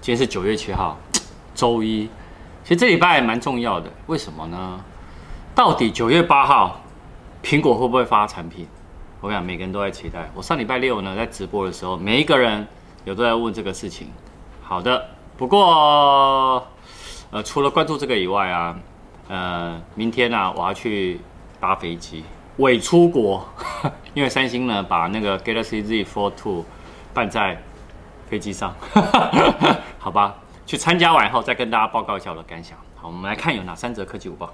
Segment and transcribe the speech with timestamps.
[0.00, 0.96] 今天是九月七号，
[1.54, 2.08] 周一。
[2.64, 4.80] 其实这礼拜还蛮重要的，为什么呢？
[5.54, 6.80] 到底九月八号，
[7.42, 8.66] 苹果会不会发产品？
[9.20, 10.30] 我想，每个人都在期待。
[10.34, 12.66] 我上礼拜六呢，在直播的时候，每一个人
[13.04, 14.08] 有都在问这个事情。
[14.62, 16.66] 好的，不过
[17.30, 18.78] 呃，除了关注这个以外啊，
[19.28, 21.20] 呃，明天呢、啊，我要去
[21.60, 22.24] 搭飞机，
[22.56, 23.46] 伪出国，
[24.14, 26.64] 因为三星呢把那个 Galaxy Z Fold 2
[27.12, 27.60] 办在
[28.28, 28.74] 飞机上，
[30.02, 30.34] 好吧？
[30.64, 32.78] 去参加完以后再跟大家报告一下我的感想。
[32.96, 34.50] 好，我们来看有哪三则科技午报。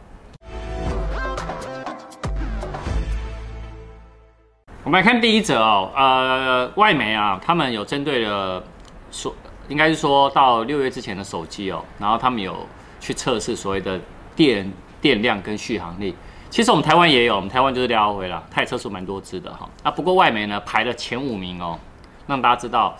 [4.83, 8.61] 我们来看第一则哦，呃，外媒啊，他们有针对了
[9.13, 9.33] 说，
[9.69, 12.67] 应该是说到六月之前的手机哦，然后他们有
[12.99, 14.01] 去测试所谓的
[14.35, 16.17] 电电量跟续航力。
[16.51, 19.69] 其实我们台湾也有，我们台湾就是廖辉啦，他也测出蛮多支的哈。
[19.85, 21.79] 啊，不过外媒呢排了前五名哦，
[22.27, 22.97] 让大家知道。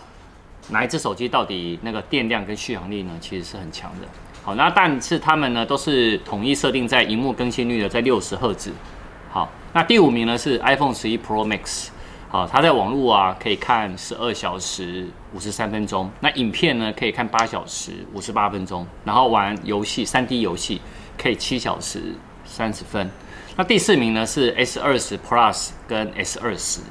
[0.69, 3.11] 哪一支手机到底那个电量跟续航力呢？
[3.21, 4.07] 其实是很强的。
[4.43, 8.71] 好，那但是他们呢都是统一设定在荧幕更新率的在六十赫兹。
[9.29, 11.89] 好，那第五名呢是 iPhone 十一 Pro Max。
[12.29, 20.81] 好，它在网络啊可以看十二小时五十三分钟，那影片呢可以看八小时五十八分钟，然后玩游戏三 D 游戏
[21.17, 23.09] 可以七小时三十分。
[23.55, 26.81] 那第四名呢是 S 二十 Plus 跟 S 二十。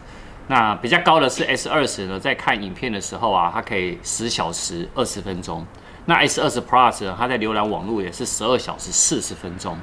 [0.49, 5.67] 那比较高的是 S 二十呢，在看影片的时候啊，它可以十小时二十分钟。
[6.05, 9.77] 那 S 二十 Plus 呢，它在浏览网络也是十二小时四十分钟。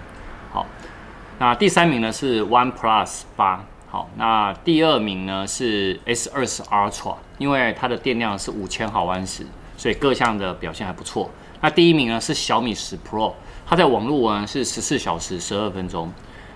[0.52, 0.66] 好，
[1.38, 3.66] 那第三名呢是 One Plus 八。
[3.90, 11.30] 好，那第二名呢是 S 二十 Ultra，因为它的电量是五千毫安时，所以各项的表现还不错。
[11.60, 13.34] 那第一名呢是小米十 Pro，
[13.68, 16.12] 它在网络呢是十四小时十二分钟。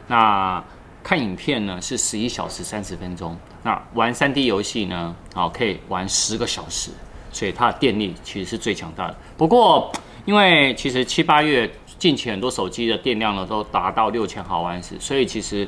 [0.08, 0.64] 那
[1.08, 6.92] 看影片呢是十一小时三十分钟，那玩三 D 游戏呢，好可以玩十个小时，
[7.32, 9.16] 所以它的电力其实是最强大的。
[9.38, 9.90] 不过，
[10.26, 15.66] 因为其实七八月近期很多手机的电量呢都达到六千毫安时，所以其实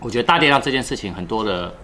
[0.00, 1.74] 我觉得大电量这件事情，很多的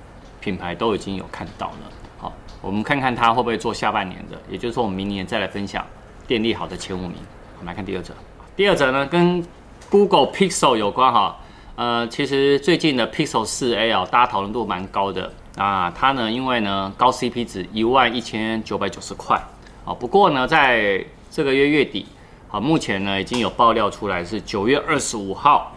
[0.40, 1.92] 品牌都已经有看到了。
[2.18, 2.32] 好，
[2.62, 5.84] 我们看看它会不会做下半年的，也就是说我们明年再来分享
[6.28, 7.16] 电力好的前五名。
[7.58, 8.14] 我们来看第二则，
[8.54, 9.44] 第二则呢跟
[9.90, 11.36] Google Pixel 有关哈。
[11.80, 15.90] 呃，其实最近的 Pixel 4a 啊，大家讨论度蛮高的啊。
[15.90, 19.42] 它呢，因为呢高 CP 值一万一千九百九十块，
[19.86, 22.04] 啊，不过呢，在这个月月底，
[22.50, 25.74] 啊，目前呢已经有爆料出来是九月二十五号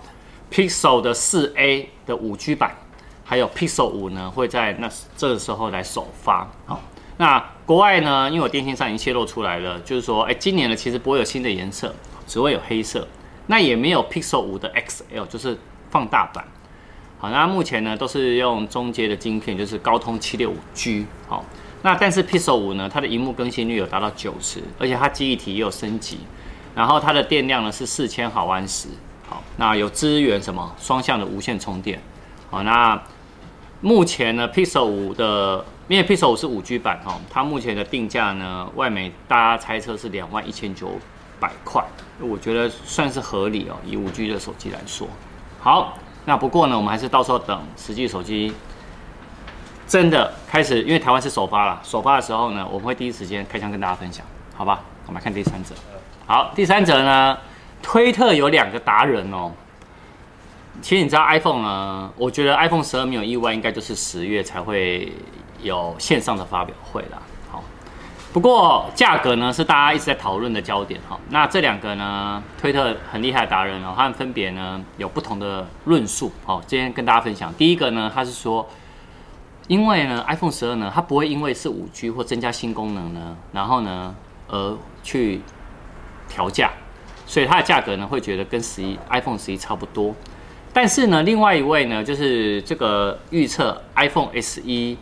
[0.51, 2.75] ，Pixel 的 4a 的五 G 版，
[3.23, 6.45] 还有 Pixel 五呢会在那这个时候来首发。
[6.65, 6.81] 好，
[7.15, 11.95] 那国外呢，因为我电信上已经泄露出来了，就是说，哎，今年呢其实不会有新的颜色，
[12.27, 13.07] 只会有黑色，
[13.47, 15.57] 那也没有 Pixel 五的 XL，就是。
[15.93, 16.43] 放大版，
[17.19, 21.45] 好，那目前呢都是用中阶的晶片，就是高通七六五 G，好，
[21.83, 26.17] 那但是 Pixel 五呢，它的荧幕更新率有达到九十，而且它记忆体也有升级，
[26.73, 28.87] 然后它的电量呢是四千毫安时，
[29.29, 32.01] 好，那有支援什么双向的无线充电，
[32.49, 32.99] 好，那
[33.81, 40.97] 目前呢 Pixel 五的，因为 Pixel 五是五 G 版哦，它目前的定价呢，外媒大家猜测是两万一千九
[41.39, 41.85] 百块，
[42.19, 45.07] 我觉得算是合理哦，以五 G 的手机来说。
[45.63, 48.53] 好，那不过呢，我们还是到时候等实际手机
[49.87, 54.81] 真的开始，因为台湾是首发了，首发的时候呢，我们会第一时间开箱跟大家分享，好吧？
[55.07, 55.73] 我们来看第三则。
[56.25, 57.37] 好，第三则呢，
[57.81, 59.53] 推特有两个达人哦。
[60.81, 65.13] 其实你知道 iPhone 呢，我觉得 iPhone 十二没有意外，应该就是十月才会
[65.61, 67.21] 有线上的发表会啦。
[68.33, 71.19] 不过价格呢是大家一直在讨论的焦点哈。
[71.29, 76.31] 那这两个呢，推特很厉害的达人哦，他们分别呢有不同的论述。
[76.43, 77.53] 好，今天跟大家分享。
[77.53, 78.67] 第一个呢，他是说，
[79.67, 84.15] 因为呢 iPhone 十二呢，它不会因为是五 G 或增加新功能呢，然后呢
[84.47, 85.39] 而去
[86.27, 86.71] 调价，
[87.27, 90.11] 所以它的价格呢会觉得跟十一 iPhone 十一差不多。
[90.73, 94.97] 但是呢，另外一位呢，就是这个预测 iPhone SE。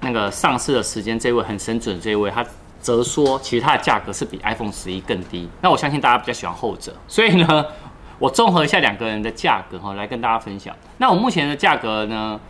[0.00, 2.44] 那个上市的时间，这位很神准，这位他
[2.80, 5.46] 则说，其实它的价格是比 iPhone 十一更低。
[5.60, 7.66] 那我相信大家比较喜欢后者，所以呢，
[8.18, 10.74] 我综合一下两个人的价格哈，来跟大家分享。
[10.96, 12.40] 那我目前的价格呢，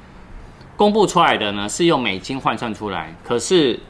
[0.76, 3.80] 公布出来的呢是用美金换算出来，可是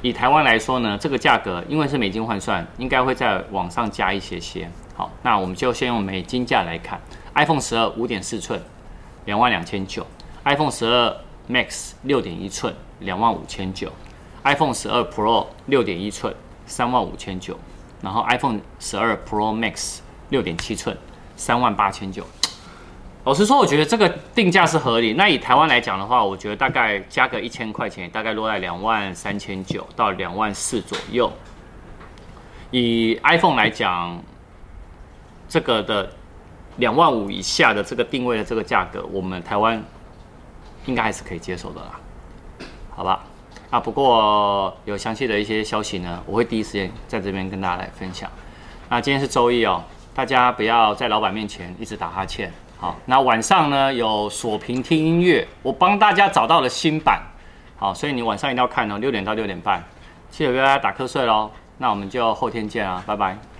[0.00, 4.66] 以台湾来说呢，这个价格因为是美金换算，应该会再往上加一些些。
[4.94, 6.98] 好，那我们就先用美金价来看
[7.34, 8.58] ，iPhone 十二五点四寸，
[9.26, 10.06] 两万两千九
[10.44, 11.14] ；iPhone 十二。
[11.48, 13.92] Max 六点一寸，两万五千九
[14.44, 16.34] ；iPhone 十二 Pro 六点一寸，
[16.66, 17.54] 三万五千九；
[18.02, 19.98] 然后 iPhone 十二 Pro Max
[20.30, 20.96] 六点七寸，
[21.36, 22.26] 三万八千九。
[23.24, 25.14] 老实说，我觉得这个定价是合理。
[25.14, 31.32] 那以台湾来讲的话，我觉得大概加个一千块钱，大概落在两万三千九到两万四左右。
[32.70, 34.22] 以 iPhone 来讲，
[35.48, 36.12] 这个的
[36.76, 39.82] 两万五以下的这个定位的这个价格，我们台湾
[40.86, 42.00] 应该还是可以接受的啦，
[42.90, 43.20] 好吧？
[43.68, 48.30] 啊，不过有详细的一些消息呢，我会第一时间在这边跟大家来分享。
[48.88, 49.82] 那今天是周一哦，
[50.14, 52.52] 大家不要在老板面前一直打哈欠。
[52.78, 57.20] 好，那晚上呢有锁屏听音乐，我帮大家找到了新版。
[57.76, 59.82] 好，所以你晚上一定要看哦，六点到六点半，
[60.30, 61.50] 记得给大家打瞌睡喽。
[61.78, 63.55] 那我们就后天见啊，拜拜。